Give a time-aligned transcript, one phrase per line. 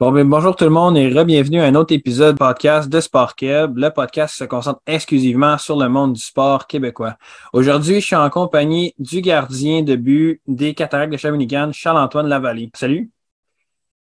[0.00, 3.34] Bon, ben, bonjour tout le monde et re-bienvenue à un autre épisode podcast de Sport
[3.34, 3.78] Keb.
[3.78, 7.16] Le podcast se concentre exclusivement sur le monde du sport québécois.
[7.52, 12.70] Aujourd'hui, je suis en compagnie du gardien de but des Cataractes de Shawinigan, Charles-Antoine Lavallée.
[12.76, 13.10] Salut.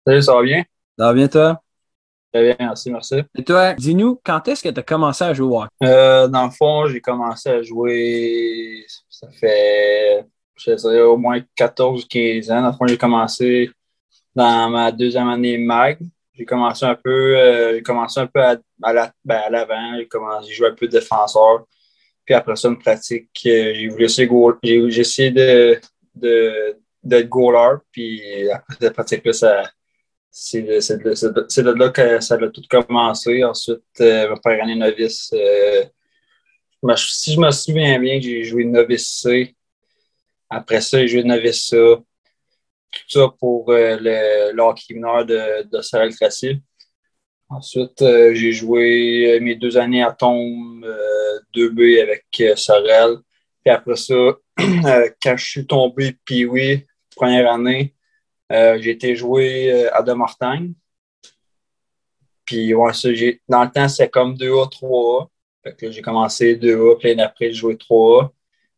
[0.06, 0.62] Salut, ça va bien?
[0.96, 1.60] Ça va bien, toi?
[2.33, 3.16] Très bien, merci, merci.
[3.37, 5.69] Et toi, dis-nous, quand est-ce que tu as commencé à jouer au hockey?
[5.83, 10.24] Euh, dans le fond, j'ai commencé à jouer, ça fait,
[10.55, 12.62] je au moins 14-15 ans.
[12.62, 13.73] Dans le fond, j'ai commencé
[14.34, 15.98] dans ma deuxième année MAG.
[16.34, 19.98] J'ai commencé un peu, euh, j'ai commencé un peu à, à ben, l'avant.
[20.42, 21.66] j'ai joué un peu de défenseur.
[22.24, 24.28] Puis après ça, une pratique, euh, j'ai voulu essayer,
[24.62, 25.78] j'ai, essayé de,
[26.14, 27.78] de, d'être goaler.
[27.90, 29.62] Puis après cette pratique-là, ça,
[30.30, 33.45] c'est de, c'est, de, c'est de, là que ça a tout commencé.
[33.45, 35.34] Ensuite, euh, ma première année novice,
[36.96, 39.54] si je me souviens bien, j'ai joué novice C.
[40.48, 41.96] Après ça, j'ai joué novice A
[42.92, 46.12] tout ça pour euh, le, de, de Sorel.
[47.48, 50.87] Ensuite, euh, j'ai joué euh, mes deux années à Tombe
[51.54, 52.26] 2B avec
[52.57, 53.16] Sorel.
[53.65, 54.15] Puis après ça,
[55.23, 57.95] quand je suis tombé, puis oui, première année,
[58.51, 60.74] j'ai été joué à De Mortagne.
[62.45, 62.73] Puis
[63.48, 65.28] dans le temps, c'est comme 2A, 3A.
[65.62, 68.31] Fait que j'ai commencé 2A, puis après, j'ai joué 3A.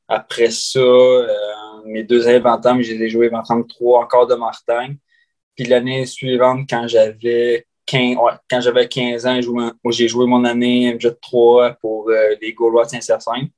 [0.07, 0.81] Après ça,
[1.85, 4.95] mes deux années de j'ai joué 23 encore de Martin.
[5.57, 8.17] Puis l'année suivante, quand j'avais 15,
[8.51, 9.41] quand j'avais 15 ans,
[9.91, 13.51] j'ai joué mon année MJ3 pour euh, les Gaulois de Saint-Hyacinthe.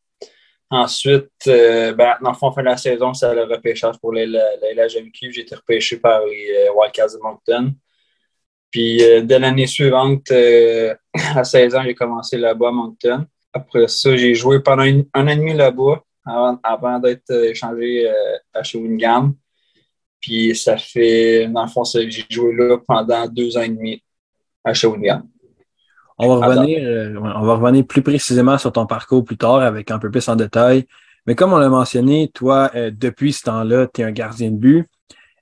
[0.69, 4.27] Ensuite, euh, ben, dans le fond, fin de la saison, c'est le repêchage pour la,
[4.27, 5.01] la, J'ai
[5.41, 7.75] été repêché par les euh, Wildcats de Moncton.
[8.71, 13.27] Puis, dès l'année suivante, à 16 ans, j'ai commencé là-bas à Moncton.
[13.53, 18.13] Après ça, j'ai joué pendant un an et demi là-bas avant, d'être euh, échangé euh,
[18.55, 19.33] à Shawinigan.
[20.21, 24.03] Puis ça fait, dans le fond, j'ai joué là pendant deux ans et demi
[24.65, 25.23] à Shawinigan.
[26.19, 29.91] On va, revenir, euh, on va revenir plus précisément sur ton parcours plus tard avec
[29.91, 30.87] un peu plus en détail.
[31.27, 34.89] Mais comme on l'a mentionné, toi, depuis ce temps-là, tu es un gardien de but.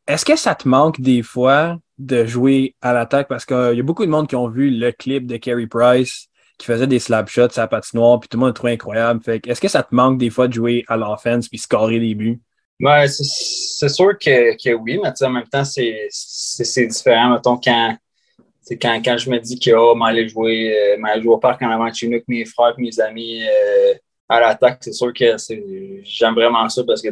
[0.06, 3.28] Est-ce que ça te manque des fois de jouer à l'attaque?
[3.28, 6.28] Parce qu'il y a beaucoup de monde qui ont vu le clip de Carey Price
[6.58, 9.22] qui faisait des slap shots à la patinoire, puis tout le monde le trouvait incroyable.
[9.22, 12.14] Fait est-ce que ça te manque des fois de jouer à l'offense puis scorer des
[12.14, 12.40] buts?
[12.80, 17.30] Ouais, c'est sûr que, que, oui, mais en même temps, c'est différent.
[17.30, 17.96] Mettons, quand,
[18.80, 21.92] quand, quand je me dis que oh, m'aller jouer, euh, jouer au parc en avant
[21.92, 23.94] chez nous avec mes frères mes amis euh,
[24.28, 25.36] à l'attaque, c'est sûr que
[26.02, 27.10] j'aime vraiment ça parce que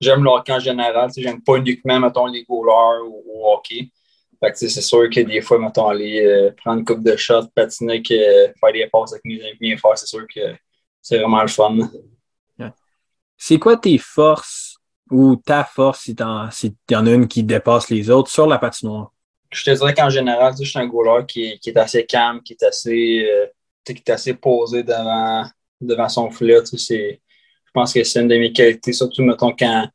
[0.00, 1.10] j'aime le hockey en général.
[1.16, 3.90] J'aime pas uniquement, mettons, les goalers ou, ou hockey
[4.54, 8.14] c'est sûr que des fois, mettons, aller euh, prendre une coupe de shots, patiner, que,
[8.58, 10.40] faire des passes avec mes amis, faire, c'est sûr que
[11.00, 11.76] c'est vraiment le fun.
[13.36, 14.78] C'est quoi tes forces
[15.10, 18.58] ou ta force si il y en a une qui dépasse les autres sur la
[18.58, 19.12] patinoire?
[19.50, 22.54] Je te dirais qu'en général, je suis un goaler qui, qui, est assez calme, qui
[22.54, 23.46] est assez, euh,
[23.84, 25.44] qui est assez posé devant,
[25.80, 26.60] devant son filet.
[26.64, 27.18] Je
[27.72, 29.88] pense que c'est une de mes qualités, surtout mettons quand,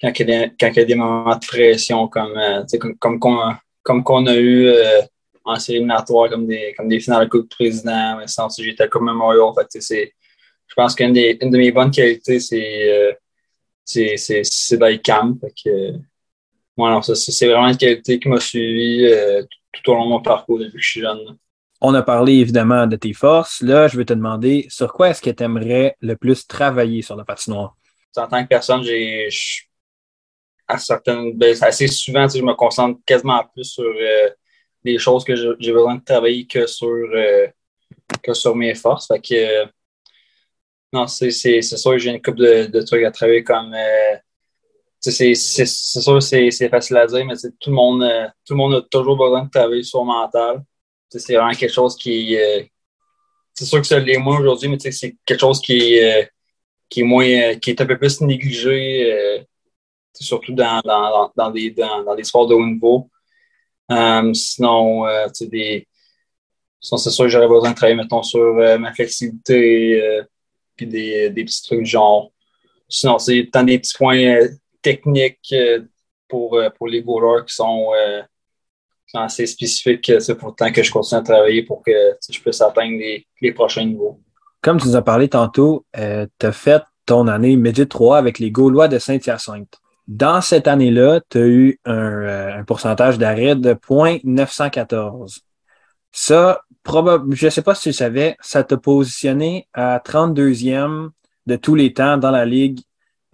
[0.00, 2.64] quand, il, y a des, quand il y a des moments de pression comme, euh,
[2.78, 5.00] comme, comme, comme qu'on a eu euh,
[5.44, 8.88] en série éliminatoire, comme des, comme des finales de Coupe de Président, mais sans j'étais
[8.88, 9.42] comme Memorial.
[9.42, 10.14] En fait, c'est,
[10.66, 13.12] je pense qu'une des, une de mes bonnes qualités, c'est, euh,
[13.84, 14.78] c'est, c'est, c'est.
[14.78, 15.02] Fait
[15.64, 15.92] que,
[17.02, 19.42] ça, c'est vraiment une qualité qui m'a suivi euh,
[19.72, 21.36] tout, au long de mon parcours depuis que je suis jeune.
[21.80, 23.62] On a parlé évidemment de tes forces.
[23.62, 27.16] Là, je vais te demander sur quoi est-ce que tu aimerais le plus travailler sur
[27.16, 27.74] la patinoire?
[28.16, 29.28] En tant que personne, j'ai,
[30.70, 34.30] à certaines, ben, assez souvent, je me concentre quasiment plus sur euh,
[34.84, 37.48] des choses que j'ai besoin de travailler que sur, euh,
[38.22, 39.08] que sur mes forces.
[39.08, 39.66] Fait que, euh,
[40.92, 43.74] non, c'est sûr que j'ai une couple de, trucs à travailler comme.
[45.00, 49.16] c'est sûr c'est facile à dire, mais tout le, monde, tout le monde a toujours
[49.16, 50.62] besoin de travailler sur le mental.
[51.08, 52.36] C'est vraiment quelque chose qui.
[53.54, 56.00] c'est sûr que ça l'est moins aujourd'hui, mais c'est quelque chose qui,
[56.88, 59.46] qui, est moins, qui est un peu plus négligé
[60.14, 63.10] surtout dans, dans, dans, des, dans, dans, des sports de haut niveau.
[63.90, 65.86] Euh, sinon, euh, des,
[66.80, 70.22] sinon c'est sûr que j'aurais besoin de travailler, mettons, sur euh, ma flexibilité,
[70.76, 72.32] puis des, des, petits trucs genre.
[72.88, 74.38] Sinon, c'est tant des petits points
[74.82, 75.54] techniques
[76.28, 77.92] pour, pour les goalers qui sont,
[79.14, 80.12] assez spécifiques.
[80.20, 83.84] C'est pourtant que je continue à travailler pour que je puisse atteindre les, les prochains
[83.84, 84.20] niveaux.
[84.62, 88.52] Comme tu nous as parlé tantôt, tu as fait ton année Midget 3 avec les
[88.52, 89.79] Gaulois de Saint-Hyacinthe.
[90.10, 95.38] Dans cette année-là, tu as eu euh, un, pourcentage d'arrêt de 0.914.
[96.10, 101.10] Ça, je ne sais pas si tu le savais, ça t'a positionné à 32e
[101.46, 102.80] de tous les temps dans la Ligue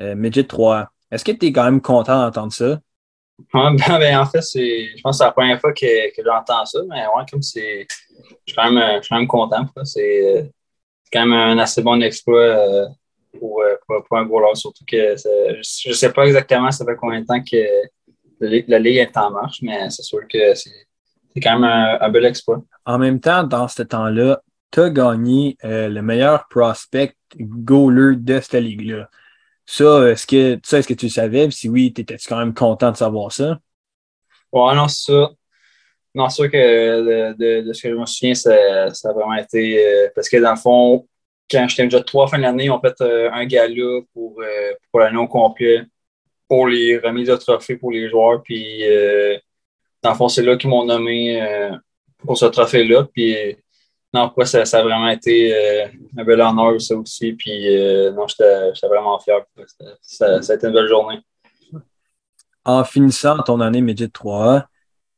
[0.03, 0.91] euh, Midget 3.
[1.11, 2.79] Est-ce que tu es quand même content d'entendre ça?
[3.55, 6.81] ben, ben, en fait, je pense que c'est la première fois que, que j'entends ça,
[6.91, 7.87] mais ouais, comme c'est.
[7.89, 9.67] Je suis quand même, quand même content.
[9.85, 10.53] C'est
[11.11, 12.87] quand même un assez bon exploit euh,
[13.37, 17.21] pour, pour, pour, un goaler, surtout que je ne sais pas exactement ça fait combien
[17.21, 17.57] de temps que
[18.41, 20.87] la Ligue est en marche, mais c'est sûr que c'est
[21.43, 22.63] quand même un, bel exploit.
[22.85, 24.41] En même temps, dans ce temps-là,
[24.71, 29.09] tu as gagné euh, le meilleur prospect goaler de cette ligue-là.
[29.65, 31.51] Ça, est-ce que, ça, est-ce que tu le savais?
[31.51, 33.59] Si oui, étais quand même content de savoir ça?
[34.53, 35.31] Ouais, non, c'est ça.
[36.15, 39.85] Non, c'est sûr que de, ce que je me souviens, ça, a vraiment été.
[39.85, 41.07] Euh, parce que dans le fond,
[41.51, 44.41] quand j'étais déjà trois fins d'année, on fait euh, un gala pour,
[44.91, 45.87] pour l'année au complet
[46.49, 48.43] pour les remises de trophées pour les joueurs.
[48.43, 49.37] Puis, euh,
[50.03, 51.71] dans le fond, c'est là qu'ils m'ont nommé euh,
[52.19, 53.07] pour ce trophée-là.
[53.13, 53.57] Puis,
[54.15, 57.33] non, quoi, ça, a vraiment été euh, un bel honneur, ça aussi.
[57.33, 57.67] Puis,
[58.13, 59.41] non, j'étais vraiment fier.
[60.01, 61.19] Ça, ça, a été une belle journée.
[62.65, 64.67] En finissant ton année Midget 3A,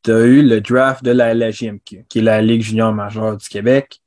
[0.03, 3.49] tu as eu le draft de la LGMQ, qui est la Ligue junior majeure du
[3.49, 4.01] Québec.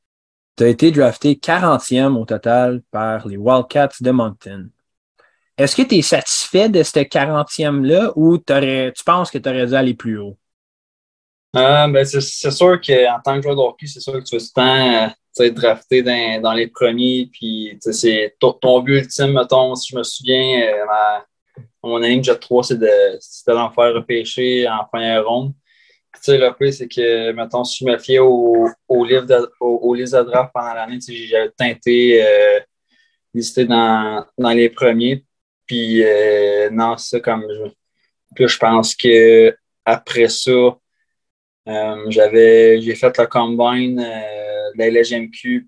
[0.57, 4.69] Tu as été drafté 40e au total par les Wildcats de Moncton.
[5.57, 9.73] Est-ce que tu es satisfait de ce 40e-là ou tu penses que tu aurais dû
[9.73, 10.37] aller plus haut?
[11.55, 14.41] Euh, ben c'est sûr qu'en tant que joueur de hockey, c'est sûr que tu veux
[14.41, 17.29] tout le être drafté dans, les premiers.
[17.31, 20.85] Puis c'est ton, but ultime, mettons, si je me souviens, euh,
[21.83, 22.79] mon année Jet 3, c'est
[23.47, 25.53] d'en faire repêcher en première ronde.
[26.19, 30.23] Sais, le c'est que, mettons, si je me fiais au, au livre de, au, de
[30.23, 32.59] draft pendant l'année, j'avais tenté euh,
[33.33, 35.25] listé dans, dans les premiers.
[35.65, 37.45] Puis euh, non, ça comme
[38.37, 39.55] je, je pense que
[39.85, 40.51] après ça,
[41.67, 45.67] euh, j'avais j'ai fait le combine euh, de la LGMQ.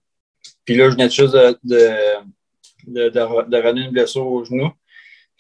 [0.66, 1.57] Puis là, je venais juste de,
[2.88, 4.72] de, de, une blessure au genou.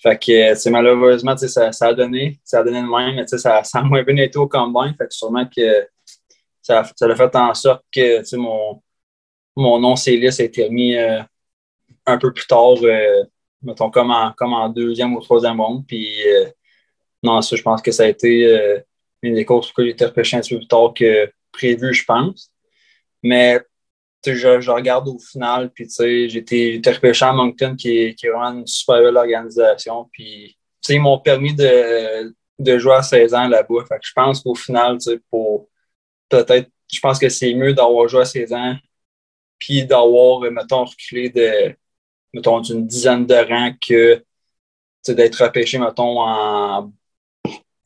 [0.03, 3.81] Fait que c'est malheureusement, ça, a donné, ça a donné le même, mais ça, a
[3.83, 4.93] moins bien été au combine.
[4.97, 5.87] Fait que sûrement que
[6.61, 8.81] ça, a fait en sorte que mon,
[9.55, 12.75] mon nom Célis a été mis un peu plus tard
[13.63, 15.85] mettons, comme en, deuxième ou troisième ronde.
[15.87, 16.49] Puis, euh,
[17.23, 18.79] non, ça, je pense que ça a été euh,
[19.21, 22.51] une des causes pourquoi j'ai été repêché un peu plus tard que prévu, je pense.
[23.23, 23.59] Mais,
[24.25, 28.67] je, je regarde au final, puis, été repêché à Moncton, qui qui est vraiment une
[28.67, 30.09] super belle organisation.
[30.11, 30.57] Puis,
[30.89, 33.85] ils m'ont permis de, de jouer à 16 ans là-bas.
[33.87, 34.97] Fait que je pense qu'au final,
[35.29, 35.69] pour
[36.29, 38.75] peut-être, je pense que c'est mieux d'avoir joué à 16 ans,
[39.59, 41.75] puis d'avoir, mettons, reculé de
[42.33, 44.23] mettons, d'une dizaine de rangs que
[45.07, 46.91] d'être repêché, mettons, en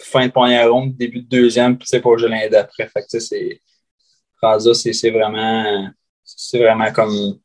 [0.02, 2.88] fin de première ronde, début de deuxième, puis pour jouer l'année d'après.
[2.88, 3.62] Fait que c'est.
[4.94, 5.90] c'est vraiment.
[6.38, 7.40] C'est vraiment comme.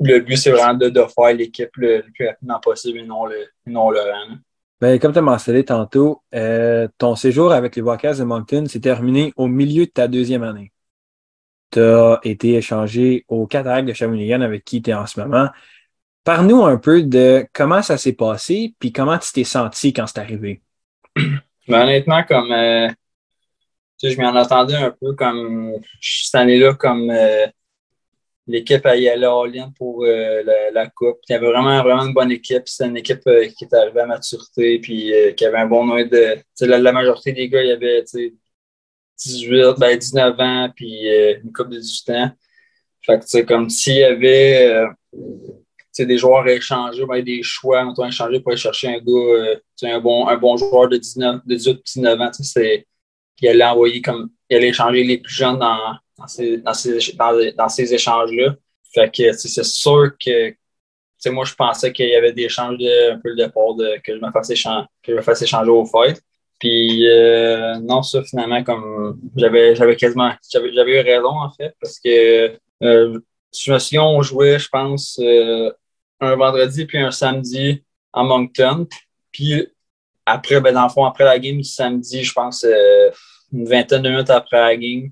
[0.00, 3.36] Le but, c'est vraiment de, de faire l'équipe le, plus rapidement possible et non le,
[3.66, 4.36] non le rang.
[4.80, 8.80] Ben, comme tu as mentionné tantôt, euh, ton séjour avec les Walkers de Moncton s'est
[8.80, 10.72] terminé au milieu de ta deuxième année.
[11.70, 15.50] Tu as été échangé au Cataract de Shawinigan avec qui tu es en ce moment.
[16.24, 20.18] Parle-nous un peu de comment ça s'est passé, puis comment tu t'es senti quand c'est
[20.18, 20.62] arrivé.
[21.68, 22.88] Ben, honnêtement, comme euh,
[24.02, 27.46] je m'en attendais un peu comme cette année-là, comme euh,
[28.52, 31.18] l'équipe a y aller all pour euh, la, Coupe.
[31.28, 32.62] Il y avait vraiment, vraiment une bonne équipe.
[32.66, 33.22] C'était une équipe
[33.56, 36.36] qui était arrivée à maturité, puis qui avait un bon nombre de.
[36.60, 38.04] La, majorité des gars, il y avait
[39.18, 41.08] 18, ben, 19 ans, puis
[41.42, 42.30] une coupe de 18 ans.
[43.04, 44.86] Fait que, comme s'il y avait
[46.00, 49.56] des joueurs à échanger, ben, des choix à échanger pour aller chercher un gars, euh,
[49.82, 52.30] un, bon, un bon joueur de, 19, de 18-19 ans.
[52.32, 52.86] C'est,
[53.40, 58.54] il allait envoyer comme il allait échanger les plus jeunes dans, dans ces, échanges-là.
[58.94, 60.54] Fait que c'est sûr que
[61.30, 64.16] moi, je pensais qu'il y avait des échanges de, un peu le départ de, que
[64.16, 66.20] je me fasse échanger, que je me fasse échanger au fait.
[66.58, 71.98] Puis euh, non, ça finalement, comme j'avais j'avais quasiment j'avais, eu raison en fait, parce
[71.98, 73.18] que euh,
[73.52, 75.20] je me on jouait, je pense,
[76.20, 78.86] un vendredi puis un samedi à Moncton.
[79.32, 79.66] Puis
[80.26, 83.10] après, ben, dans le fond, après la game samedi, je pense euh,
[83.52, 85.10] une vingtaine de minutes après la game,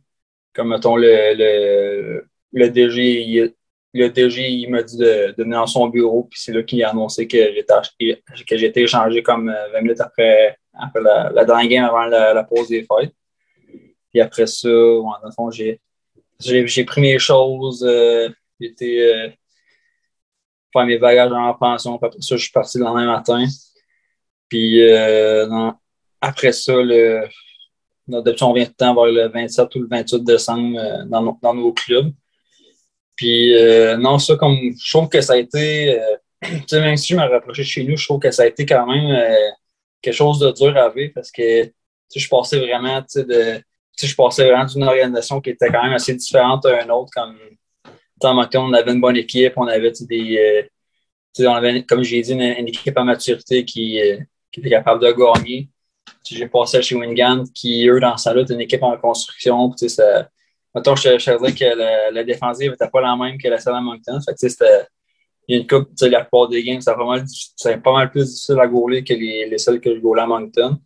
[0.55, 3.55] comme mettons le, le, le DG, il,
[3.93, 6.91] le DG, il m'a dit de, venir dans son bureau, puis c'est là qu'il a
[6.91, 8.15] annoncé que j'étais
[8.47, 12.69] que j'étais échangé comme 20 euh, minutes après, après la, la dernière avant la, pause
[12.69, 13.15] des fêtes.
[14.11, 15.81] Puis après ça, dans le fond, j'ai,
[16.39, 17.85] j'ai, pris mes choses.
[17.87, 18.29] Euh,
[18.61, 19.37] j'étais
[20.73, 21.99] faire mes bagages en pension.
[21.99, 23.45] Puis après ça, je suis parti le lendemain matin.
[24.49, 25.71] Puis euh,
[26.21, 27.27] après ça, le,
[28.11, 31.73] notre on vient de temps vers le 27 ou le 28 décembre euh, dans, nos
[31.73, 32.13] clubs.
[33.17, 35.99] Puis euh, non, ça, comme je trouve que ça a été,
[36.67, 38.67] sais, même si je me rapproché de chez nous, je trouve que ça a été
[38.67, 39.19] quand même
[40.03, 41.71] quelque chose de dur à vivre parce que
[42.15, 43.63] je passais vraiment de.
[44.03, 47.11] Je passais vraiment d'une organisation qui était quand même assez différente d'une autre.
[47.15, 47.37] Comme
[48.23, 50.69] en on avait une bonne équipe, on avait des.
[51.39, 54.19] Euh, on avait, comme j'ai dit, une, équipe à maturité qui, euh,
[54.51, 55.69] qui était capable de gagner.
[56.25, 59.73] J'ai passé chez Wingan, qui, eux, dans sa lutte, une équipe en construction.
[59.77, 60.29] Ça,
[60.75, 64.21] je, je dirais que la, défensive n'était pas la même que la salle à Moncton.
[64.21, 64.87] Fait c'était
[65.49, 67.25] il y a une coupe, la plupart des games, c'est pas, mal,
[67.83, 70.79] pas mal plus difficile à gauler que les, les seuls que je gaulais à Moncton.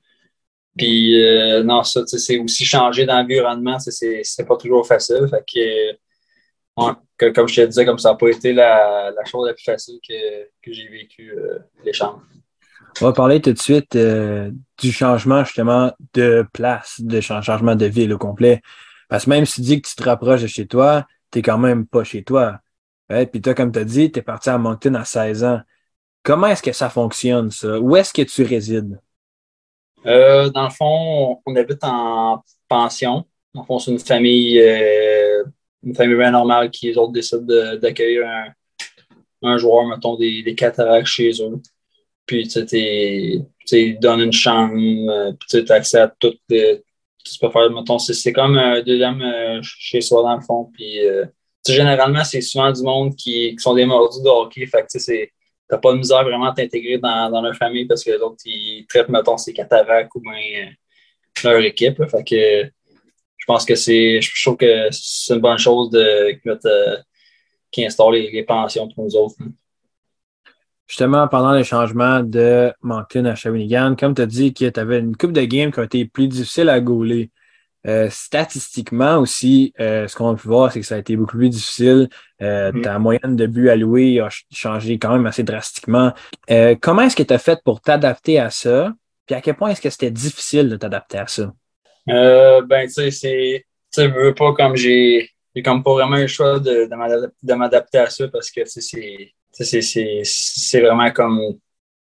[0.76, 5.28] Puis, euh, non, ça, c'est aussi changer d'environnement, c'est pas toujours facile.
[5.28, 9.54] Fait que, comme je te disais, comme ça n'a pas été la, la, chose la
[9.54, 12.22] plus facile que, que j'ai vécu euh, l'échange.
[13.00, 17.86] On va parler tout de suite euh, du changement justement de place, de changement de
[17.86, 18.62] ville au complet.
[19.08, 21.58] Parce que même si tu dis que tu te rapproches de chez toi, tu quand
[21.58, 22.60] même pas chez toi.
[23.10, 25.60] Ouais, puis toi, comme tu as dit, tu es parti à Moncton à 16 ans.
[26.22, 27.78] Comment est-ce que ça fonctionne, ça?
[27.78, 28.98] Où est-ce que tu résides?
[30.06, 33.24] Euh, dans le fond, on habite en pension.
[33.52, 35.44] Dans le fond, c'est une famille, euh,
[35.82, 37.44] une famille bien normale qui, les autres, décident
[37.76, 38.46] d'accueillir un,
[39.42, 41.60] un, joueur, mettons, des, des cataractes chez eux.
[42.26, 46.34] Puis, tu sais, ils donnent une chambre, euh, puis tu as accès à tout.
[46.48, 46.82] Les,
[47.24, 49.22] tu peux faire, mettons, c'est comme un deuxième
[49.62, 50.70] chez soi, dans le fond.
[50.74, 50.98] Puis,
[51.66, 54.66] généralement, c'est souvent du monde qui, sont des mordus de hockey.
[54.66, 55.32] Fait que, tu
[55.70, 58.42] n'as pas de misère vraiment à t'intégrer dans, dans, leur famille parce que les autres,
[58.44, 60.70] ils traitent, mettons, ces cataractes ou bien euh,
[61.44, 62.04] leur équipe.
[62.04, 62.70] Fait que
[63.36, 64.20] je pense que c'est.
[64.20, 66.38] Je trouve que c'est une bonne chose de,
[67.70, 69.36] qui instaure les, les, pensions pour nous autres.
[70.86, 74.98] Justement, pendant le changement de Moncton à Shawinigan, comme tu as dit que tu avais
[74.98, 77.30] une coupe de games qui a été plus difficile à gauler.
[77.86, 81.36] Euh, statistiquement aussi, euh, ce qu'on a pu voir, c'est que ça a été beaucoup
[81.36, 82.08] plus difficile.
[82.40, 82.82] Euh, mm-hmm.
[82.82, 86.12] Ta moyenne de buts alloués a changé quand même assez drastiquement.
[86.80, 88.92] comment est-ce que tu as fait pour t'adapter à ça?
[89.26, 91.52] Puis à quel point est-ce que c'était difficile de t'adapter à ça?
[92.06, 93.64] ben, tu sais, c'est.
[93.92, 95.30] Tu sais, veux pas comme j'ai.
[95.54, 96.88] J'ai comme pas vraiment eu le choix de,
[97.42, 98.80] de m'adapter à ça parce que c'est
[100.80, 101.40] vraiment comme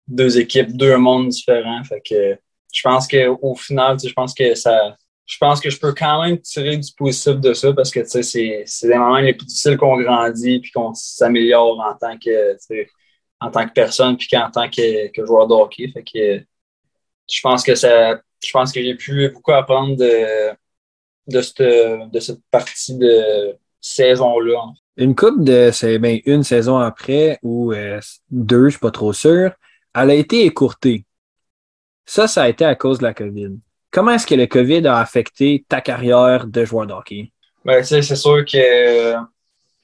[0.06, 1.82] deux équipes, deux mondes différents.
[1.84, 2.38] Fait que
[2.72, 6.40] je pense qu'au final, je pense que ça, je pense que je peux quand même
[6.40, 8.22] tirer du positif de ça parce que c'est,
[8.66, 12.56] c'est des moments les plus difficiles qu'on grandit puis qu'on s'améliore en tant que
[13.40, 15.88] en tant que personne puis qu'en tant que, que, joueur de hockey.
[15.88, 16.44] Fait que
[17.28, 20.50] je pense que ça je pense que j'ai pu beaucoup apprendre de,
[21.26, 21.62] de, cette,
[22.12, 24.72] de cette partie de saison-là.
[24.96, 28.00] Une coupe de c'est bien une saison après ou euh,
[28.30, 29.52] deux, je suis pas trop sûr,
[29.94, 31.04] elle a été écourtée.
[32.04, 33.58] Ça, ça a été à cause de la COVID.
[33.90, 37.32] Comment est-ce que le COVID a affecté ta carrière de joueur de hockey?
[37.64, 39.14] Ben, c'est sûr que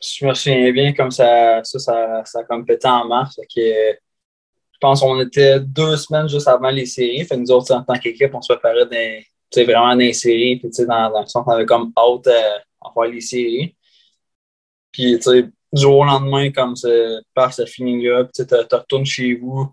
[0.02, 3.36] je me souviens bien comme ça, ça, ça, ça a comme pété en mars.
[3.36, 7.24] Que, je pense qu'on était deux semaines juste avant les séries.
[7.24, 10.56] Fait nous autres, en tant qu'équipe, on se préparait dans, vraiment dans les séries.
[10.56, 13.74] Puis, dans, dans le sens qu'on avait comme hâte à, faire les séries.
[14.92, 16.74] Puis, du jour au lendemain, comme
[17.34, 19.72] par ce feeling-là, tu retournes chez vous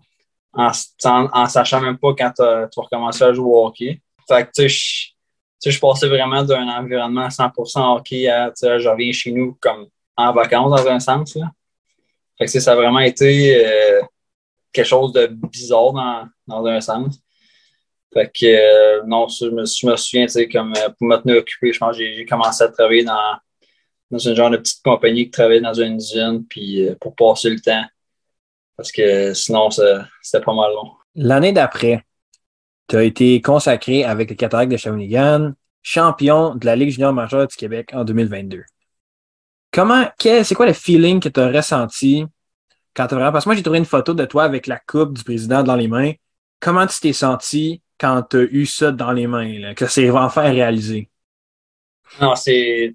[0.52, 0.70] en,
[1.04, 4.00] en, sachant même pas quand tu vas recommencer à jouer au hockey.
[4.26, 8.88] Fait que, tu sais, je passais vraiment d'un environnement 100% hockey à, tu sais, je
[8.88, 9.86] reviens chez nous comme
[10.16, 11.50] en vacances dans un sens, là.
[12.38, 14.00] Fait que, ça a vraiment été euh,
[14.72, 17.20] quelque chose de bizarre dans, dans un sens.
[18.14, 21.16] Fait que, euh, non, je me, je me souviens, tu sais, comme euh, pour me
[21.18, 23.36] tenir occupé, je pense que j'ai commencé à travailler dans,
[24.10, 27.60] dans une genre de petite compagnie qui travaillait dans une usine, puis pour passer le
[27.60, 27.84] temps.
[28.76, 30.92] Parce que sinon, c'était pas mal long.
[31.14, 32.04] L'année d'après,
[32.88, 35.52] tu as été consacré avec le Cataracte de Shawinigan,
[35.82, 38.64] champion de la Ligue junior majeure du Québec en 2022.
[39.72, 42.24] Comment, c'est quoi le feeling que tu as ressenti
[42.94, 43.32] quand tu vraiment.
[43.32, 45.76] Parce que moi, j'ai trouvé une photo de toi avec la coupe du président dans
[45.76, 46.12] les mains.
[46.58, 50.50] Comment tu t'es senti quand tu as eu ça dans les mains, que c'est enfin
[50.50, 51.08] réalisé?
[52.20, 52.92] Non, c'est,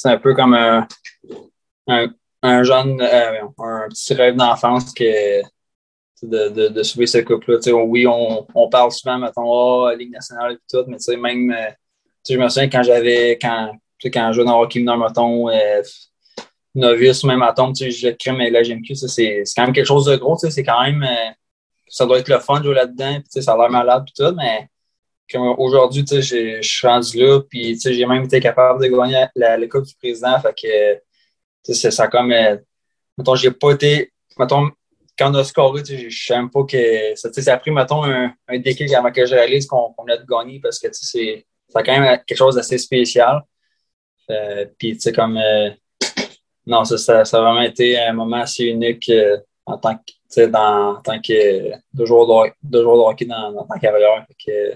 [0.00, 0.86] c'est, un peu comme un,
[2.42, 5.42] un, jeune, euh, un petit rêve d'enfance de,
[6.22, 7.58] de, de sauver cette coupe-là.
[7.72, 11.70] Oui, on, on, parle souvent, mettons, ah, Ligue nationale et tout, mais même, euh,
[12.28, 13.72] je me souviens quand j'avais, quand,
[14.04, 15.82] quand je jouais dans hockey mineur, mettons, euh,
[16.74, 20.36] novice même mettons, je crée mais la GMQ, c'est quand même quelque chose de gros,
[20.36, 21.30] c'est quand même, euh,
[21.88, 24.68] ça doit être le fun de jouer là-dedans, ça a l'air malade et tout, mais
[25.38, 29.94] aujourd'hui, je suis rendu là, puis j'ai même été capable de gagner la, Coupe du
[29.94, 31.02] Président, fait
[31.64, 32.32] que, ça comme,
[33.16, 34.70] mettons, j'ai pas été, mettons,
[35.20, 37.14] quand on a scoré, je n'aime pas que.
[37.14, 40.24] Ça, ça a pris, mettons, un, un déclic avant que je réalise qu'on a de
[40.24, 41.44] gagner parce que c'est
[41.74, 43.42] quand même quelque chose d'assez spécial.
[44.30, 45.36] Euh, puis, tu sais, comme.
[45.36, 45.70] Euh,
[46.66, 50.46] non, ça, ça, a vraiment été un moment assez unique euh, en tant que.
[50.46, 54.24] Dans, tant que joueur de, de hockey dans, dans ta carrière.
[54.46, 54.74] Que,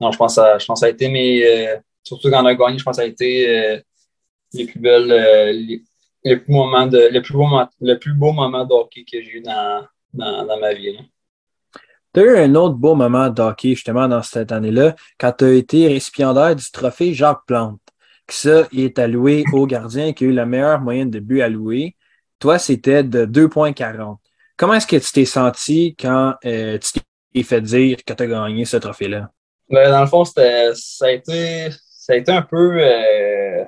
[0.00, 1.68] non, je pense que ça a été mes.
[2.02, 3.82] surtout quand on a gagné, je pense que ça a été
[4.52, 5.82] les plus belles.
[6.24, 7.46] Les, plus moments de, le, plus beau,
[7.80, 10.98] le plus beau moment de hockey que j'ai eu dans, dans, ma vie.
[12.12, 15.44] Tu as eu un autre beau moment de hockey, justement, dans cette année-là, quand tu
[15.44, 17.80] as été récipiendaire du trophée Jacques Plante.
[18.28, 21.94] Ça, il est alloué au gardien qui a eu la meilleure moyenne de but allouée.
[22.40, 24.16] Toi, c'était de 2,40.
[24.56, 27.00] Comment est-ce que tu t'es senti quand euh, tu
[27.32, 29.30] t'es fait dire que tu as gagné ce trophée-là?
[29.68, 33.64] Ben, dans le fond, ça a, été, ça a été un peu, euh,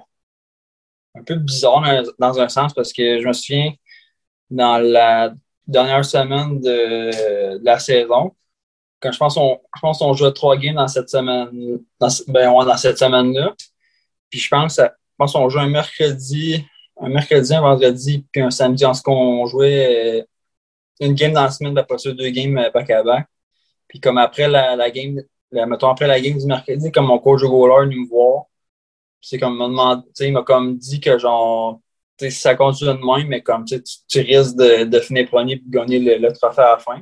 [1.15, 1.85] un peu bizarre
[2.19, 3.73] dans, un sens parce que je me souviens,
[4.51, 5.35] dans la
[5.67, 8.35] dernière semaine de, la saison,
[9.01, 12.53] quand je pense qu'on je pense qu'on jouait trois games dans cette semaine dans, ben,
[12.53, 13.55] dans cette semaine-là.
[14.31, 14.85] Puis je pense, je
[15.17, 16.65] pense qu'on jouait un mercredi,
[17.01, 20.25] un mercredi, un vendredi, puis un samedi, en ce qu'on jouait euh,
[21.01, 23.27] une game dans la semaine, d'après ça, deux games euh, back à back.
[23.89, 27.43] Puis comme après la, la game, mettons après la game du mercredi, comme mon coach
[27.43, 28.45] de goaler me voir,
[29.21, 29.57] c'est comme
[30.21, 31.81] il m'a comme dit que genre
[32.21, 35.57] si ça continue de même, mais comme tu, tu risques de, de finir premier et
[35.57, 37.01] de gagner le, trophée à la fin.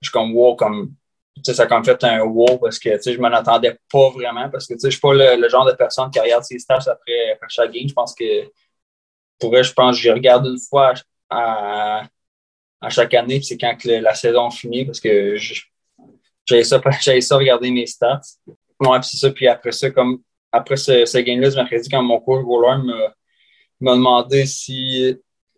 [0.00, 0.94] Je suis comme wow, comme
[1.42, 4.74] ça a comme fait un wow parce que je m'en attendais pas vraiment parce que
[4.82, 7.88] je suis pas le, genre de personne qui regarde ses stats après, chaque game.
[7.88, 8.50] Je pense que
[9.38, 10.92] pour je pense que je regarde une fois
[11.30, 12.02] à,
[12.80, 15.36] à chaque année, c'est quand la saison finit parce que
[16.44, 16.80] j'avais ça,
[17.20, 18.20] ça regarder mes stats.
[18.80, 19.30] Ouais, puis c'est ça.
[19.30, 22.82] Puis après ça, comme après ce, ce game-là, je mercredi, quand mon coach goaler
[23.80, 25.16] m'a demandé si,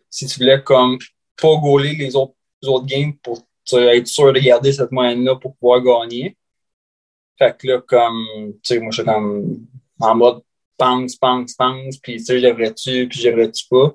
[0.09, 0.99] si tu voulais comme
[1.41, 5.57] pas gauler les autres, les autres games pour être sûr de garder cette moyenne-là pour
[5.57, 6.37] pouvoir gagner.
[7.38, 9.67] Fait que là, comme, tu sais, moi, je suis comme
[10.00, 10.43] en mode
[10.76, 13.95] pense, pense, pense, puis tu sais, je devrais-tu, puis je devrais-tu pas?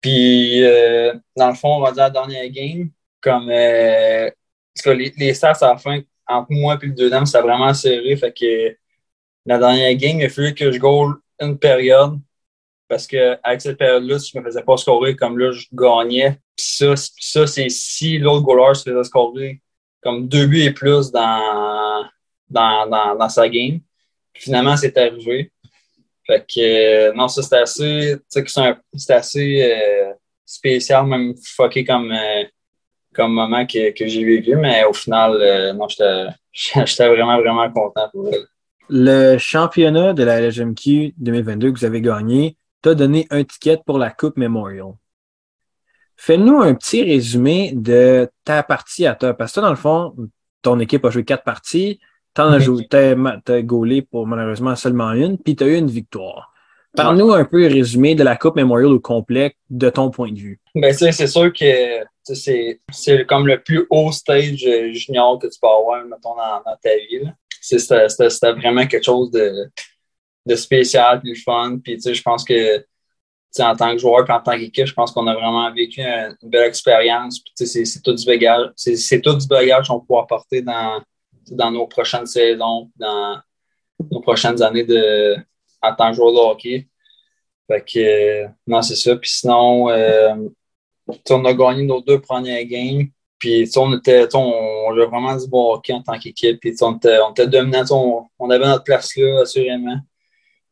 [0.00, 2.90] Puis, euh, dans le fond, on va dire la dernière game,
[3.20, 4.30] comme, euh,
[4.82, 8.16] que les, les stats à la fin, entre moi et le deuxième, c'est vraiment serré.
[8.16, 8.76] Fait que
[9.46, 12.18] la dernière game, il a fallu que je goal une période.
[12.86, 16.38] Parce qu'avec cette période-là, si je me faisais pas scorer comme là, je gagnais.
[16.54, 19.62] Puis ça, ça c'est si l'autre goaler se faisait scorer
[20.02, 22.04] comme deux buts et plus dans,
[22.48, 23.80] dans, dans, dans sa game.
[24.34, 25.50] finalement, c'est arrivé.
[26.26, 30.12] Fait que, euh, non, ça, c'était assez, c'était assez euh,
[30.44, 32.44] spécial, même fucké comme, euh,
[33.14, 35.86] comme moment que, que j'ai vécu, mais au final, non,
[36.52, 38.46] j'étais vraiment, vraiment content pour elle.
[38.88, 43.98] Le championnat de la LGMQ 2022 que vous avez gagné t'a donné un ticket pour
[43.98, 44.92] la Coupe Memorial.
[46.16, 50.14] Fais-nous un petit résumé de ta partie à toi, parce que toi, dans le fond,
[50.60, 51.98] ton équipe a joué quatre parties,
[52.34, 56.52] T'en as joué, t'as, gaulé pour malheureusement seulement une, puis t'as eu une victoire.
[56.96, 60.60] Parle-nous un peu résumé de la Coupe Memorial au complet de ton point de vue.
[60.74, 65.68] Ben, c'est sûr que c'est, comme le plus haut stage euh, junior que tu peux
[65.68, 67.28] avoir, mettons, dans, ta vie.
[67.60, 69.70] C'était, vraiment quelque chose de,
[70.46, 71.78] de spécial, plus fun.
[71.82, 72.84] Puis, je pense que
[73.60, 76.36] en tant que joueur et en tant qu'équipe, je pense qu'on a vraiment vécu une,
[76.42, 77.40] belle expérience.
[77.54, 78.70] C'est, tout du bagage.
[78.74, 81.00] C'est, tout du bagage qu'on peut apporter dans,
[81.50, 83.38] dans nos prochaines saisons, dans
[84.10, 85.36] nos prochaines années de,
[85.80, 86.88] en tant que joueur de hockey.
[87.66, 89.16] Fait que, euh, non, c'est ça.
[89.16, 90.34] Puis sinon, euh,
[91.30, 93.08] on a gagné nos deux premières games.
[93.38, 96.60] Puis, on était, on, a vraiment du bon hockey en tant qu'équipe.
[96.60, 98.28] Puis, on était, on dominant.
[98.38, 99.98] On, avait notre place là, assurément.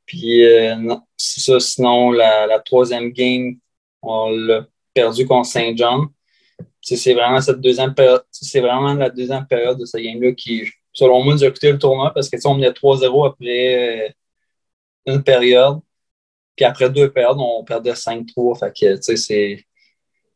[0.06, 1.60] Puis, euh, c'est ça.
[1.60, 3.56] Sinon, la, troisième game,
[4.02, 6.08] on l'a perdu contre Saint John
[6.82, 7.94] c'est vraiment cette deuxième
[8.30, 11.78] c'est vraiment la deuxième période de ce game-là qui, selon moi, nous a coûté le
[11.78, 14.12] tournoi parce que on menait 3-0 après euh,
[15.06, 15.80] une période.
[16.56, 18.58] Puis après deux périodes, on perdait 5-3.
[18.58, 19.64] Fait que, tu sais, c'est.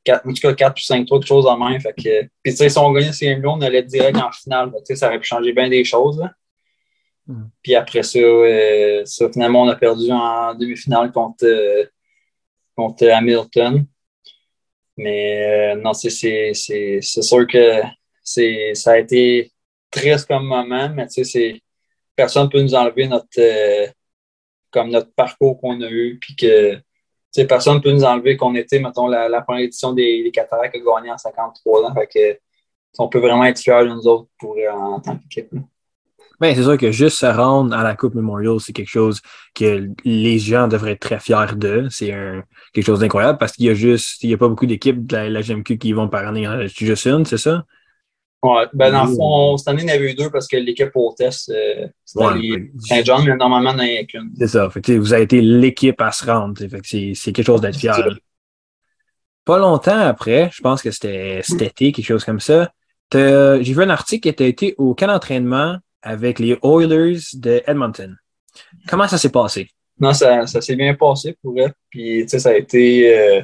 [0.08, 1.78] En tout cas, 4 puis 5-3, quelque chose en main.
[1.80, 4.72] Fait que, puis, tu sais, si on gagnait ces game-là, on allait direct en finale.
[4.78, 6.22] Tu sais, ça aurait pu changer bien des choses.
[7.26, 7.44] Mm.
[7.62, 11.84] Puis après euh, ça, finalement, on a perdu en demi-finale contre, euh,
[12.76, 13.86] contre Hamilton.
[14.96, 17.82] Mais euh, non, c'est sûr que
[18.22, 19.52] ça a été
[19.90, 21.60] triste comme moment, mais tu sais,
[22.14, 23.90] personne ne peut nous enlever notre,
[24.70, 26.80] comme notre parcours qu'on a eu, puis que
[27.44, 30.78] personne ne peut nous enlever qu'on était, mettons, la, première édition des, des Cataractes a
[30.78, 31.94] gagné en 53 ans.
[31.94, 32.38] Fait que,
[32.98, 35.52] on peut vraiment être fiers de nous autres pour, en tant qu'équipe.
[36.40, 39.22] Ben, c'est sûr que juste se rendre à la Coupe Memorial, c'est quelque chose
[39.54, 41.86] que les gens devraient être très fiers de.
[41.90, 42.12] C'est
[42.74, 45.16] quelque chose d'incroyable parce qu'il y a juste, il y a pas beaucoup d'équipes de
[45.16, 46.46] la, GMQ qui vont par année.
[46.68, 47.64] juste une, c'est ça?
[48.42, 50.56] Ouais, ben dans le fond, cette année, il y en avait eu deux parce que
[50.56, 54.30] l'équipe hôtesse, euh, c'était Saint-John, mais normalement, il n'y en a qu'une.
[54.38, 54.70] C'est ça.
[54.70, 56.54] Fait vous avez été l'équipe à se rendre.
[56.82, 57.96] c'est quelque chose d'être fier.
[59.44, 62.70] Pas longtemps après, je pense que c'était cet été, quelque chose comme ça.
[63.12, 68.16] J'ai vu un article qui était été au camp d'entraînement avec les Oilers de Edmonton.
[68.88, 69.68] Comment ça s'est passé?
[69.98, 71.70] Non, ça, ça s'est bien passé pour eux.
[71.90, 73.42] Puis, tu sais, ça a été euh,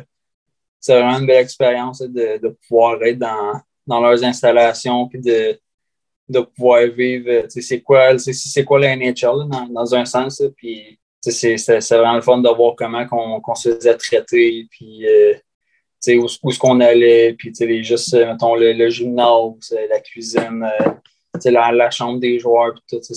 [0.86, 5.58] vraiment une belle expérience de, de, pouvoir être dans, dans leurs installations puis de,
[6.28, 10.42] de pouvoir vivre, sais, c'est quoi, c'est quoi la NHL dans, dans un sens.
[10.56, 11.56] puis, c'est
[11.90, 15.34] vraiment le fun de voir comment on, se faisait traiter, puis euh,
[16.18, 17.52] où, où est-ce qu'on allait, puis
[17.84, 20.68] juste, euh, mettons, le, le gymnase, la cuisine,
[21.44, 23.14] la, la, chambre des joueurs, puis tout,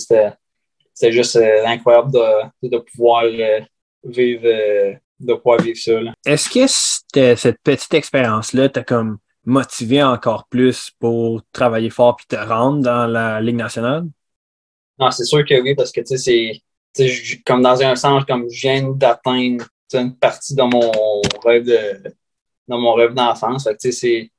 [0.96, 3.60] c'était juste euh, incroyable de, de pouvoir euh,
[4.04, 5.92] vivre euh, de pouvoir vivre ça.
[6.24, 12.36] Est-ce que cette petite expérience-là t'a comme motivé encore plus pour travailler fort puis te
[12.36, 14.06] rendre dans la Ligue nationale?
[14.98, 16.60] Non, c'est sûr que oui, parce que tu sais,
[16.92, 20.90] c'est comme dans un sens, comme je viens d'atteindre une partie de mon
[21.44, 22.02] rêve de
[22.66, 23.68] dans mon rêve d'enfance.
[23.80, 24.30] Tu sais,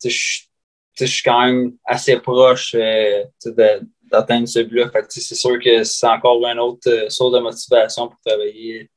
[0.00, 0.50] c'est
[0.98, 4.90] je suis quand même assez proche de, d'atteindre ce but-là.
[5.08, 8.90] C'est sûr que c'est encore une autre euh, source de motivation pour travailler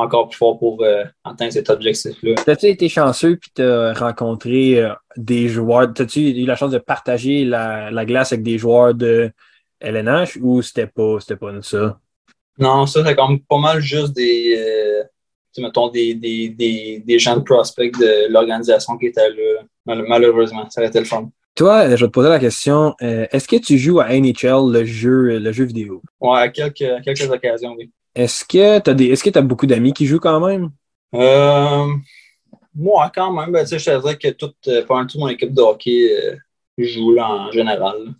[0.00, 2.34] encore plus fort pour euh, atteindre cet objectif-là.
[2.46, 5.92] As-tu été chanceux puis tu as rencontré euh, des joueurs?
[5.98, 9.30] As-tu eu la chance de partager la, la, glace avec des joueurs de
[9.80, 11.98] LNH ou c'était pas, c'était pas ça?
[12.58, 15.04] Non, ça, c'est comme pas mal juste des,
[15.58, 19.62] mettons, des, des, des, des gens de prospect de l'organisation qui étaient là.
[19.86, 21.30] Malheureusement, ça aurait été le fun.
[21.58, 24.84] Toi, je vais te poser la question, euh, est-ce que tu joues à NHL, le
[24.84, 26.02] jeu, le jeu vidéo?
[26.20, 27.90] Ouais, à quelques, quelques occasions, oui.
[28.18, 30.70] Est-ce que tu as, des, as beaucoup d'amis qui jouent quand même?
[31.14, 31.86] Euh,
[32.74, 33.52] moi, quand même.
[33.52, 36.36] Ben, je te dirais que toute, euh, pendant toute mon équipe de hockey euh,
[36.78, 38.14] joue là, en général.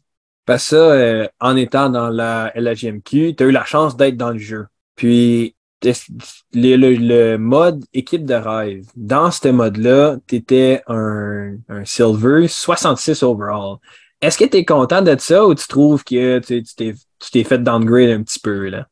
[0.46, 4.30] Parce que ça, en étant dans la LHMQ, tu as eu la chance d'être dans
[4.30, 4.66] le jeu.
[4.94, 8.86] Puis, le, le, mode équipe de rêve.
[8.94, 13.78] Dans ce mode-là, tu étais un, un Silver 66 overall.
[14.20, 16.62] Est-ce que tu es content de ça ou tu trouves que tu
[17.32, 18.68] t'es fait downgrade un petit peu?
[18.68, 18.86] Là?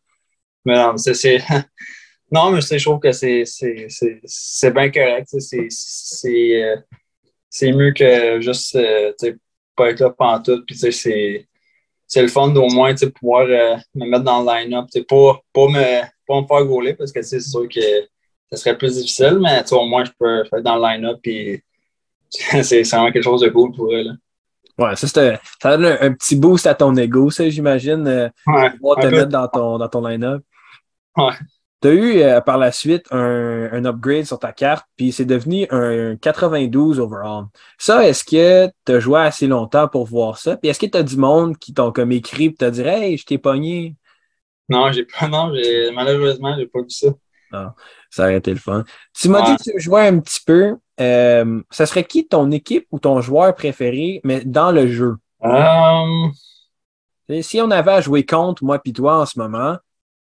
[0.67, 1.43] Mais non, c'est.
[2.29, 5.29] Non, mais je trouve que c'est bien correct.
[5.39, 9.13] C'est euh, mieux que juste euh,
[9.77, 10.65] pas être là pendant tout.
[10.67, 11.47] Puis c'est
[12.09, 14.87] c'est le fun d'au moins pouvoir euh, me mettre dans le line-up.
[15.09, 17.81] Pas, pas, me, pas me faire gauler parce que c'est sûr que
[18.51, 21.63] ce serait plus difficile, mais au moins je peux être dans le line-up et
[22.31, 24.03] c'est vraiment quelque chose de cool pour eux.
[24.03, 24.13] Là.
[24.79, 29.01] Ouais, ça, ça donne un, petit boost à ton ego, ça, j'imagine, euh, ouais, pouvoir
[29.01, 30.43] te mettre dans ton, dans ton line-up.
[31.17, 31.33] Ouais.
[31.83, 35.27] Tu as eu euh, par la suite un, un, upgrade sur ta carte, puis c'est
[35.27, 37.45] devenu un 92 overall.
[37.79, 40.57] Ça, est-ce que tu as joué assez longtemps pour voir ça?
[40.57, 43.19] Puis est-ce que tu as du monde qui t'ont comme écrit et t'as dit Hey,
[43.19, 43.95] je t'ai pogné?
[44.69, 47.09] Non, j'ai pas, non, j'ai, malheureusement, j'ai pas vu ça.
[47.53, 47.71] Non,
[48.11, 48.83] ça aurait été le fun.
[49.15, 50.77] Tu m'as dit que tu jouais un petit peu.
[50.99, 55.17] Euh, ça serait qui ton équipe ou ton joueur préféré, mais dans le jeu?
[55.43, 56.33] Um...
[57.43, 59.77] Si on avait à jouer contre moi puis toi en ce moment,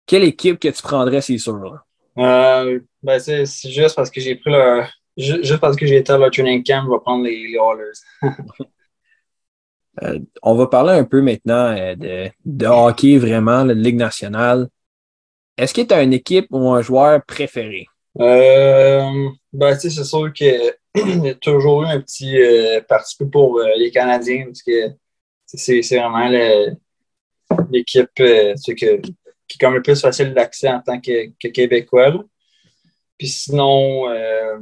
[0.05, 1.79] quelle équipe que tu prendrais, c'est sûr?
[2.17, 4.83] Euh, ben, c'est juste parce que j'ai pris le.
[5.17, 7.57] Juste parce que j'ai été à le training camp, je vais prendre les, les
[10.03, 14.67] euh, on va parler un peu maintenant euh, de, de hockey, vraiment, de Ligue nationale.
[15.57, 17.87] Est-ce que tu as une équipe ou un joueur préféré?
[18.19, 23.67] Euh, ben, c'est sûr qu'il y a toujours eu un petit euh, parti pour euh,
[23.77, 24.91] les Canadiens, parce que
[25.45, 26.29] c'est vraiment
[27.69, 28.53] l'équipe que
[29.47, 32.23] qui est comme le plus facile d'accès en tant que, Québécois.
[33.17, 34.57] Puis sinon, euh,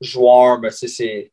[0.00, 1.32] joueur, ben, c'est.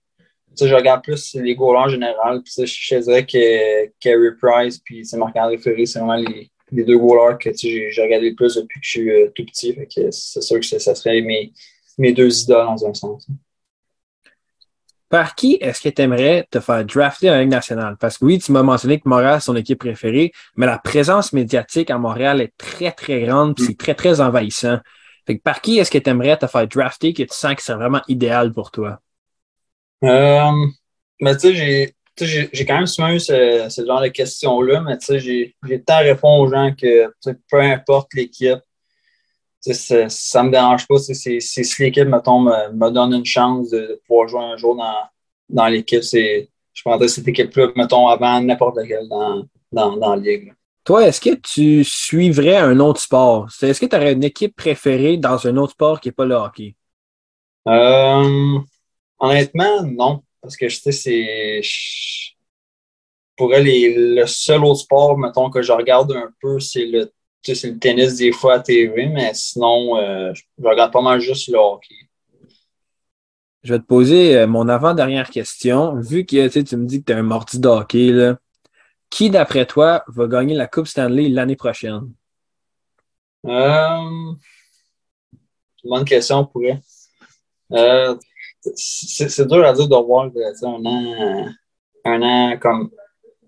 [0.60, 2.41] Je regarde plus les goalers en général.
[2.41, 7.51] Puis je dirais que Carey Price puis Marc-André Ferré, c'est vraiment les, deux goalers que
[7.55, 9.77] j'ai regardé le plus depuis que je suis euh, tout petit.
[10.12, 11.53] c'est sûr que ça serait mes,
[11.99, 13.27] mes deux idoles dans un sens.
[15.09, 17.95] Par qui est-ce que tu aimerais te faire drafter en Ligue nationale?
[17.97, 21.31] Parce que oui, tu m'as mentionné que Montréal, c'est son équipe préférée, mais la présence
[21.31, 24.79] médiatique à Montréal est très, très grande, puis c'est très, très envahissant.
[25.25, 27.61] Fait que par qui est-ce que tu aimerais te faire drafter que tu sens que
[27.61, 28.99] c'est vraiment idéal pour toi?
[30.03, 30.51] Euh,
[31.21, 31.93] mais tu sais,
[32.51, 36.47] j'ai quand même souvent eu ce, genre de questions-là, mais tu sais, j'ai tant répondu
[36.47, 37.13] aux gens que
[37.49, 38.59] peu importe l'équipe,
[39.59, 40.97] ça, ça me dérange pas.
[40.97, 41.39] Si
[41.79, 44.95] l'équipe, mettons, me, donne une chance de, pouvoir jouer un jour dans,
[45.49, 50.53] dans l'équipe, je prendrais cette équipe-là, mettons, avant n'importe laquelle dans, dans, dans la ligue.
[50.83, 53.49] Toi, est-ce que tu suivrais un autre sport?
[53.61, 56.35] Est-ce que tu aurais une équipe préférée dans un autre sport qui n'est pas le
[56.35, 56.75] hockey?
[57.67, 58.59] Euh,
[59.19, 60.23] honnêtement, non.
[60.41, 61.61] Parce que je sais, c'est.
[63.35, 63.65] Pour elle,
[64.15, 67.11] le seul autre sport, mettons, que je regarde un peu, c'est le
[67.43, 71.47] c'est le tennis des fois à TV, mais sinon, euh, je regarde pas mal juste
[71.50, 71.95] le hockey.
[73.63, 75.95] Je vais te poser euh, mon avant-dernière question.
[76.00, 78.34] Vu que tu me dis que tu es un mordu de hockey,
[79.10, 82.12] Qui, d'après toi, va gagner la Coupe Stanley l'année prochaine?
[83.45, 84.34] Euh,
[85.84, 86.62] bonne question pour
[87.73, 88.15] euh,
[88.76, 91.45] c'est dur à dire de voir un an,
[92.06, 92.89] un an comme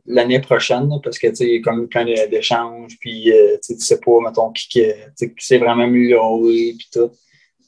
[0.10, 4.52] l'année prochaine, parce que y a comme plein d'échanges, puis euh, tu sais pas, mettons,
[4.52, 4.84] qui, qui,
[5.36, 7.12] qui vraiment amélioré, puis tout.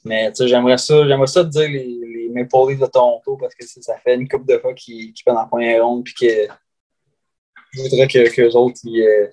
[0.04, 3.64] Mais j'aimerais ça, j'aimerais ça te dire les, les Maple Leafs de Toronto parce que
[3.64, 6.52] ça fait une couple de fois qu'ils qu dans la première ronde puis que
[7.72, 9.28] je voudrais que qu'eux autres ils, euh,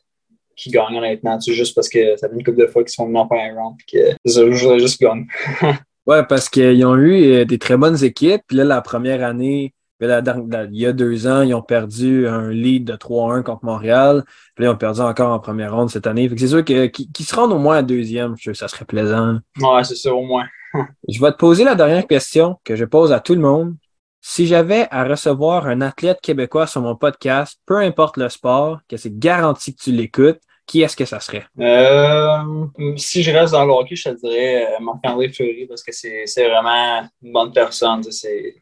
[0.55, 3.19] qui gagnent honnêtement, juste parce que ça fait une couple de fois qu'ils sont venus
[3.19, 5.25] en première ronde puis que je voudrais juste gagner.
[6.05, 8.41] ouais, parce qu'ils ont eu euh, des très bonnes équipes.
[8.45, 12.85] Puis là, la première année, il y a deux ans, ils ont perdu un lead
[12.85, 14.23] de 3-1 contre Montréal.
[14.55, 16.29] Puis là, ils ont perdu encore en première ronde cette année.
[16.37, 19.39] c'est sûr qu'ils se rendent au moins à deuxième, je ça serait plaisant.
[19.59, 20.45] Ouais, c'est ça, au moins.
[21.07, 23.75] je vais te poser la dernière question que je pose à tout le monde.
[24.21, 28.97] Si j'avais à recevoir un athlète québécois sur mon podcast, peu importe le sport, que
[28.97, 31.45] c'est garanti que tu l'écoutes, qui est-ce que ça serait?
[31.59, 35.91] Euh, si je reste dans le hockey, je te dirais euh, Marc-André Fleury parce que
[35.91, 38.03] c'est vraiment une bonne personne.
[38.03, 38.61] C'est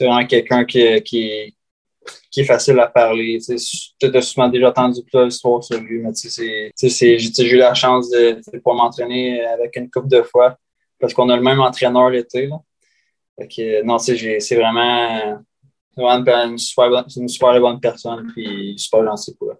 [0.00, 1.52] vraiment quelqu'un qui, qui,
[2.40, 3.38] est facile à parler.
[3.40, 8.40] Tu as souvent déjà entendu plusieurs histoires sur lui, mais j'ai eu la chance de,
[8.58, 10.56] pouvoir m'entraîner avec une coupe de fois
[11.00, 12.48] parce qu'on a le même entraîneur l'été.
[12.48, 15.42] non, c'est vraiment,
[15.96, 19.58] une, super une super bonne personne puis super gentil pour elle.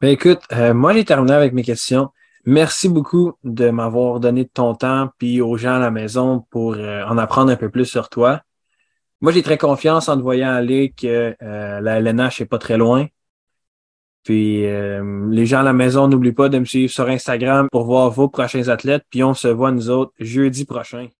[0.00, 2.10] Ben écoute, euh, moi j'ai terminé avec mes questions.
[2.46, 7.02] Merci beaucoup de m'avoir donné ton temps puis aux gens à la maison pour euh,
[7.04, 8.42] en apprendre un peu plus sur toi.
[9.24, 12.76] Moi, j'ai très confiance en te voyant aller que euh, la LNH n'est pas très
[12.76, 13.06] loin.
[14.22, 17.84] Puis euh, les gens à la maison, n'oublient pas de me suivre sur Instagram pour
[17.86, 19.04] voir vos prochains athlètes.
[19.08, 21.08] Puis on se voit nous autres jeudi prochain.